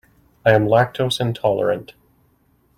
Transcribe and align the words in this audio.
I 0.43 0.53
am 0.53 0.65
lactose 0.65 1.19
intolerant. 1.21 1.93